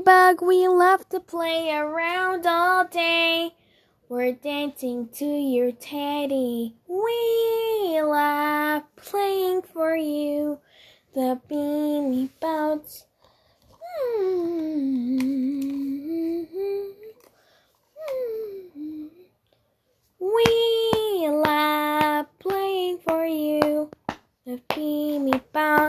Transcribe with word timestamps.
Ladybug, 0.00 0.40
we 0.40 0.66
love 0.66 1.06
to 1.10 1.20
play 1.20 1.70
around 1.70 2.46
all 2.46 2.86
day. 2.86 3.50
We're 4.08 4.32
dancing 4.32 5.10
to 5.16 5.26
your 5.26 5.72
teddy. 5.72 6.74
We 6.88 8.00
love 8.00 8.84
playing 8.96 9.60
for 9.60 9.94
you. 9.94 10.58
The 11.14 11.38
beanie 11.50 12.30
bounce. 12.40 13.04
We 20.18 21.28
love 21.28 22.26
playing 22.38 23.00
for 23.06 23.26
you. 23.26 23.90
The 24.46 24.62
beanie 24.70 25.42
bounce. 25.52 25.79